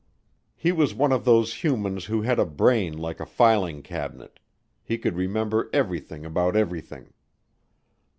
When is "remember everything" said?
5.15-6.25